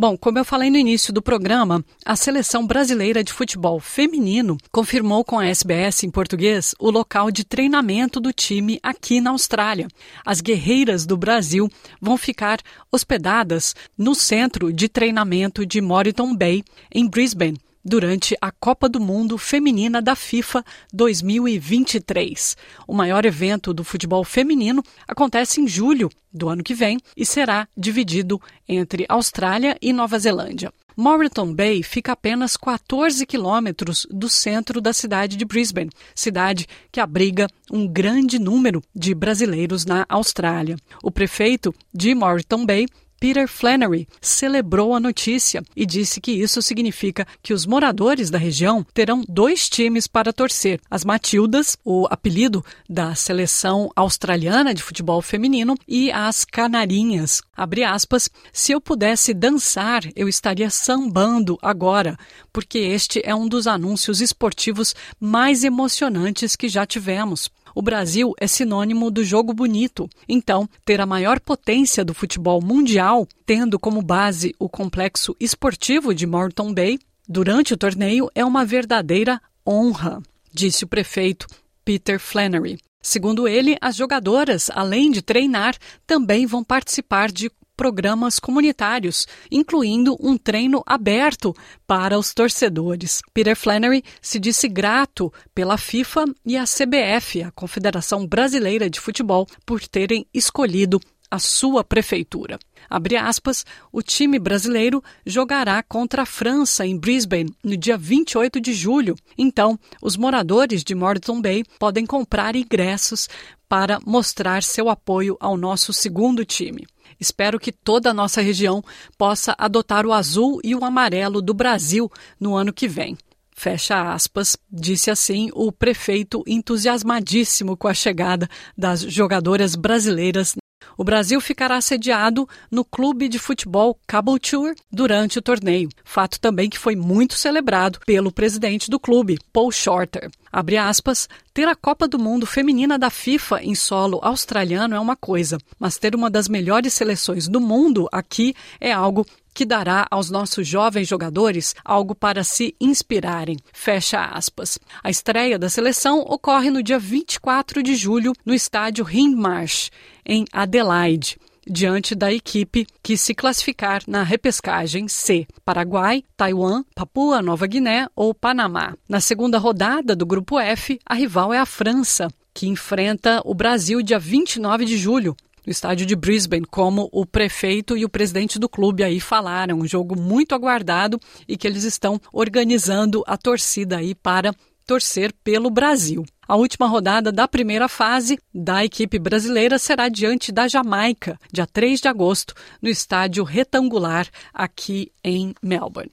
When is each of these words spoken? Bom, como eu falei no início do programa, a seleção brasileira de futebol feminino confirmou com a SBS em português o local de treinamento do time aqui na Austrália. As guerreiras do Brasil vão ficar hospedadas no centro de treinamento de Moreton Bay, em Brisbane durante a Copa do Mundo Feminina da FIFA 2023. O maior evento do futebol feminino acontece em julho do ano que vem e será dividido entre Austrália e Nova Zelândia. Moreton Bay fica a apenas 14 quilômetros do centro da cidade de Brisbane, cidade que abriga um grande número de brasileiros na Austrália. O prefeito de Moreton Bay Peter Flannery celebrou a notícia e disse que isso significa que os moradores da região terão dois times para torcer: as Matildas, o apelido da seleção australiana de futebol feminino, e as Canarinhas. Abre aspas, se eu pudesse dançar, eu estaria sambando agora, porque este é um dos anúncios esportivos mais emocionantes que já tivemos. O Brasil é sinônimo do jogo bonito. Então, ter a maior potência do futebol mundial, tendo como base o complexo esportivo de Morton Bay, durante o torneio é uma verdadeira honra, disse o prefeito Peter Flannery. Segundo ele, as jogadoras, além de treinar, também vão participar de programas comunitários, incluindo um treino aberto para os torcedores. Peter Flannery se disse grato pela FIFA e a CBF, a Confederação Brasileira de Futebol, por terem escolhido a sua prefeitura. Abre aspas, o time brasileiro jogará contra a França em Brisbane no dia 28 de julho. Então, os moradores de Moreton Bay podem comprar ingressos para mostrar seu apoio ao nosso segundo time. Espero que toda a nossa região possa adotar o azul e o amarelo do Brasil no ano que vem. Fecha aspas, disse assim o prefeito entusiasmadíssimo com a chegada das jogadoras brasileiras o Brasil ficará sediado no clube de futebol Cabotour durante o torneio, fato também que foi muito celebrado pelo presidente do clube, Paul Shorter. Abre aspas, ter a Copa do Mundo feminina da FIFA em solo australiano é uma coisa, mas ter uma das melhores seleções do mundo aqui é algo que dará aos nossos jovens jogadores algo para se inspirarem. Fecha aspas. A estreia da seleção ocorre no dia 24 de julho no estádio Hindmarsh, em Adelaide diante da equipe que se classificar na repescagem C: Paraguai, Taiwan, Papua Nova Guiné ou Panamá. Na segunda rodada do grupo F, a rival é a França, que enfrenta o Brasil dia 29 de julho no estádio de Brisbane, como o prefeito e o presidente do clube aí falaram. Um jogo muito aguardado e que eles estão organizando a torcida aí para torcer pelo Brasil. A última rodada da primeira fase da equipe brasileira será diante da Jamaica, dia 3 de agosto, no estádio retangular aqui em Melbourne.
Bom, 0.00 0.16
como 0.16 0.38
eu 0.38 0.44
falei 0.44 0.70
no 0.70 0.76
início 0.76 1.12
do 1.12 1.20
programa, 1.20 1.84
a 2.06 2.14
seleção 2.14 2.64
brasileira 2.64 3.24
de 3.24 3.32
futebol 3.32 3.80
feminino 3.80 4.56
confirmou 4.70 5.24
com 5.24 5.40
a 5.40 5.46
SBS 5.46 6.04
em 6.04 6.10
português 6.10 6.72
o 6.78 6.88
local 6.88 7.32
de 7.32 7.42
treinamento 7.42 8.20
do 8.20 8.32
time 8.32 8.78
aqui 8.80 9.20
na 9.20 9.30
Austrália. 9.30 9.88
As 10.24 10.40
guerreiras 10.40 11.04
do 11.04 11.16
Brasil 11.16 11.68
vão 12.00 12.16
ficar 12.16 12.60
hospedadas 12.92 13.74
no 13.98 14.14
centro 14.14 14.72
de 14.72 14.88
treinamento 14.88 15.66
de 15.66 15.80
Moreton 15.80 16.32
Bay, 16.32 16.62
em 16.94 17.08
Brisbane 17.08 17.58
durante 17.88 18.36
a 18.40 18.52
Copa 18.52 18.88
do 18.88 19.00
Mundo 19.00 19.38
Feminina 19.38 20.02
da 20.02 20.14
FIFA 20.14 20.64
2023. 20.92 22.56
O 22.86 22.94
maior 22.94 23.24
evento 23.24 23.72
do 23.72 23.82
futebol 23.82 24.22
feminino 24.22 24.82
acontece 25.06 25.60
em 25.60 25.66
julho 25.66 26.10
do 26.32 26.48
ano 26.48 26.62
que 26.62 26.74
vem 26.74 26.98
e 27.16 27.24
será 27.24 27.66
dividido 27.76 28.40
entre 28.68 29.06
Austrália 29.08 29.76
e 29.80 29.92
Nova 29.92 30.18
Zelândia. 30.18 30.72
Moreton 30.94 31.54
Bay 31.54 31.82
fica 31.82 32.10
a 32.10 32.14
apenas 32.14 32.56
14 32.56 33.24
quilômetros 33.24 34.04
do 34.10 34.28
centro 34.28 34.80
da 34.80 34.92
cidade 34.92 35.36
de 35.36 35.44
Brisbane, 35.44 35.90
cidade 36.12 36.66
que 36.90 36.98
abriga 36.98 37.46
um 37.70 37.86
grande 37.86 38.36
número 38.36 38.82
de 38.92 39.14
brasileiros 39.14 39.86
na 39.86 40.04
Austrália. 40.08 40.76
O 41.00 41.10
prefeito 41.10 41.72
de 41.94 42.16
Moreton 42.16 42.66
Bay 42.66 42.86
Peter 43.20 43.48
Flannery 43.48 44.06
celebrou 44.20 44.94
a 44.94 45.00
notícia 45.00 45.62
e 45.74 45.84
disse 45.84 46.20
que 46.20 46.30
isso 46.30 46.62
significa 46.62 47.26
que 47.42 47.52
os 47.52 47.66
moradores 47.66 48.30
da 48.30 48.38
região 48.38 48.86
terão 48.94 49.24
dois 49.28 49.68
times 49.68 50.06
para 50.06 50.32
torcer: 50.32 50.80
as 50.88 51.04
Matildas, 51.04 51.76
o 51.84 52.06
apelido 52.10 52.64
da 52.88 53.14
seleção 53.14 53.90
australiana 53.96 54.72
de 54.72 54.82
futebol 54.82 55.20
feminino, 55.20 55.74
e 55.86 56.12
as 56.12 56.44
Canarinhas. 56.44 57.42
Abre 57.56 57.82
aspas, 57.82 58.30
se 58.52 58.72
eu 58.72 58.80
pudesse 58.80 59.34
dançar, 59.34 60.02
eu 60.14 60.28
estaria 60.28 60.70
sambando 60.70 61.58
agora, 61.60 62.16
porque 62.52 62.78
este 62.78 63.20
é 63.24 63.34
um 63.34 63.48
dos 63.48 63.66
anúncios 63.66 64.20
esportivos 64.20 64.94
mais 65.18 65.64
emocionantes 65.64 66.54
que 66.54 66.68
já 66.68 66.86
tivemos. 66.86 67.50
O 67.78 67.80
Brasil 67.80 68.34
é 68.40 68.48
sinônimo 68.48 69.08
do 69.08 69.22
jogo 69.22 69.54
bonito. 69.54 70.10
Então, 70.28 70.68
ter 70.84 71.00
a 71.00 71.06
maior 71.06 71.38
potência 71.38 72.04
do 72.04 72.12
futebol 72.12 72.60
mundial, 72.60 73.24
tendo 73.46 73.78
como 73.78 74.02
base 74.02 74.52
o 74.58 74.68
complexo 74.68 75.36
esportivo 75.38 76.12
de 76.12 76.26
Morton 76.26 76.74
Bay, 76.74 76.98
durante 77.28 77.72
o 77.72 77.76
torneio 77.76 78.28
é 78.34 78.44
uma 78.44 78.64
verdadeira 78.64 79.40
honra, 79.64 80.20
disse 80.52 80.82
o 80.82 80.88
prefeito 80.88 81.46
Peter 81.84 82.18
Flannery. 82.18 82.80
Segundo 83.00 83.46
ele, 83.46 83.76
as 83.80 83.94
jogadoras, 83.94 84.68
além 84.74 85.12
de 85.12 85.22
treinar, 85.22 85.76
também 86.04 86.46
vão 86.46 86.64
participar 86.64 87.30
de 87.30 87.48
programas 87.78 88.40
comunitários, 88.40 89.24
incluindo 89.52 90.16
um 90.20 90.36
treino 90.36 90.82
aberto 90.84 91.54
para 91.86 92.18
os 92.18 92.34
torcedores. 92.34 93.22
Peter 93.32 93.54
Flannery 93.54 94.02
se 94.20 94.40
disse 94.40 94.66
grato 94.68 95.32
pela 95.54 95.78
FIFA 95.78 96.24
e 96.44 96.56
a 96.56 96.64
CBF, 96.64 97.44
a 97.44 97.52
Confederação 97.52 98.26
Brasileira 98.26 98.90
de 98.90 98.98
Futebol, 98.98 99.46
por 99.64 99.80
terem 99.86 100.26
escolhido 100.34 101.00
a 101.30 101.38
sua 101.38 101.84
prefeitura. 101.84 102.58
Abre 102.88 103.16
aspas, 103.16 103.66
o 103.92 104.02
time 104.02 104.38
brasileiro 104.38 105.02
jogará 105.26 105.82
contra 105.82 106.22
a 106.22 106.26
França 106.26 106.86
em 106.86 106.96
Brisbane 106.96 107.54
no 107.62 107.76
dia 107.76 107.98
28 107.98 108.60
de 108.60 108.72
julho. 108.72 109.14
Então, 109.36 109.78
os 110.00 110.16
moradores 110.16 110.82
de 110.82 110.94
Moreton 110.94 111.40
Bay 111.40 111.64
podem 111.78 112.06
comprar 112.06 112.56
ingressos 112.56 113.28
para 113.68 114.00
mostrar 114.06 114.62
seu 114.62 114.88
apoio 114.88 115.36
ao 115.38 115.56
nosso 115.56 115.92
segundo 115.92 116.44
time. 116.44 116.86
Espero 117.20 117.58
que 117.58 117.72
toda 117.72 118.10
a 118.10 118.14
nossa 118.14 118.40
região 118.40 118.82
possa 119.16 119.54
adotar 119.58 120.06
o 120.06 120.12
azul 120.12 120.60
e 120.64 120.74
o 120.74 120.84
amarelo 120.84 121.42
do 121.42 121.52
Brasil 121.52 122.10
no 122.40 122.54
ano 122.54 122.72
que 122.72 122.88
vem. 122.88 123.16
Fecha 123.54 124.12
aspas, 124.12 124.56
disse 124.70 125.10
assim 125.10 125.50
o 125.52 125.72
prefeito 125.72 126.44
entusiasmadíssimo 126.46 127.76
com 127.76 127.88
a 127.88 127.94
chegada 127.94 128.48
das 128.76 129.00
jogadoras 129.00 129.74
brasileiras 129.74 130.54
o 130.98 131.04
Brasil 131.04 131.40
ficará 131.40 131.80
sediado 131.80 132.48
no 132.68 132.84
clube 132.84 133.28
de 133.28 133.38
futebol 133.38 133.96
Cabotour 134.04 134.74
durante 134.90 135.38
o 135.38 135.42
torneio, 135.42 135.88
fato 136.04 136.40
também 136.40 136.68
que 136.68 136.76
foi 136.76 136.96
muito 136.96 137.34
celebrado 137.34 138.00
pelo 138.04 138.32
presidente 138.32 138.90
do 138.90 138.98
clube, 138.98 139.38
Paul 139.52 139.70
Shorter. 139.70 140.28
Abre 140.52 140.76
aspas, 140.76 141.28
ter 141.52 141.68
a 141.68 141.74
Copa 141.74 142.08
do 142.08 142.18
Mundo 142.18 142.46
feminina 142.46 142.98
da 142.98 143.10
FIFA 143.10 143.62
em 143.62 143.74
solo 143.74 144.18
australiano 144.22 144.94
é 144.94 145.00
uma 145.00 145.16
coisa, 145.16 145.58
mas 145.78 145.98
ter 145.98 146.14
uma 146.14 146.30
das 146.30 146.48
melhores 146.48 146.94
seleções 146.94 147.48
do 147.48 147.60
mundo 147.60 148.08
aqui 148.12 148.54
é 148.80 148.92
algo 148.92 149.26
que 149.52 149.64
dará 149.64 150.06
aos 150.08 150.30
nossos 150.30 150.68
jovens 150.68 151.08
jogadores 151.08 151.74
algo 151.84 152.14
para 152.14 152.44
se 152.44 152.76
inspirarem. 152.80 153.56
Fecha 153.72 154.24
aspas. 154.24 154.78
A 155.02 155.10
estreia 155.10 155.58
da 155.58 155.68
seleção 155.68 156.20
ocorre 156.20 156.70
no 156.70 156.82
dia 156.82 156.98
24 156.98 157.82
de 157.82 157.96
julho 157.96 158.32
no 158.46 158.54
estádio 158.54 159.04
Hindmarsh, 159.08 159.90
em 160.24 160.44
Adelaide 160.52 161.38
diante 161.68 162.14
da 162.14 162.32
equipe 162.32 162.86
que 163.02 163.16
se 163.16 163.34
classificar 163.34 164.02
na 164.06 164.22
repescagem 164.22 165.08
C: 165.08 165.46
Paraguai, 165.64 166.24
Taiwan, 166.36 166.82
Papua 166.94 167.42
Nova 167.42 167.66
Guiné 167.66 168.06
ou 168.16 168.34
Panamá. 168.34 168.94
Na 169.08 169.20
segunda 169.20 169.58
rodada 169.58 170.16
do 170.16 170.26
grupo 170.26 170.58
F, 170.58 170.98
a 171.04 171.14
rival 171.14 171.52
é 171.52 171.58
a 171.58 171.66
França, 171.66 172.28
que 172.54 172.66
enfrenta 172.66 173.40
o 173.44 173.54
Brasil 173.54 174.02
dia 174.02 174.18
29 174.18 174.84
de 174.84 174.96
julho 174.96 175.36
no 175.68 175.70
estádio 175.70 176.06
de 176.06 176.16
Brisbane, 176.16 176.64
como 176.64 177.10
o 177.12 177.26
prefeito 177.26 177.94
e 177.94 178.02
o 178.02 178.08
presidente 178.08 178.58
do 178.58 178.70
clube 178.70 179.04
aí 179.04 179.20
falaram. 179.20 179.78
Um 179.78 179.86
jogo 179.86 180.18
muito 180.18 180.54
aguardado 180.54 181.20
e 181.46 181.58
que 181.58 181.66
eles 181.66 181.84
estão 181.84 182.18
organizando 182.32 183.22
a 183.26 183.36
torcida 183.36 183.98
aí 183.98 184.14
para 184.14 184.54
torcer 184.88 185.34
pelo 185.44 185.68
Brasil. 185.68 186.24
A 186.48 186.56
última 186.56 186.88
rodada 186.88 187.30
da 187.30 187.46
primeira 187.46 187.88
fase 187.88 188.38
da 188.54 188.82
equipe 188.82 189.18
brasileira 189.18 189.78
será 189.78 190.08
diante 190.08 190.50
da 190.50 190.66
Jamaica, 190.66 191.38
dia 191.52 191.66
3 191.66 192.00
de 192.00 192.08
agosto, 192.08 192.54
no 192.80 192.88
estádio 192.88 193.44
retangular 193.44 194.26
aqui 194.54 195.12
em 195.22 195.54
Melbourne. 195.62 196.10